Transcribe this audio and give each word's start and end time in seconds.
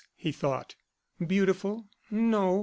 he 0.15 0.31
thought. 0.31 0.73
Beautiful? 1.27 1.85
no. 2.09 2.59